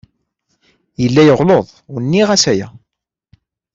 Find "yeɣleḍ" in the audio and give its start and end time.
1.23-1.67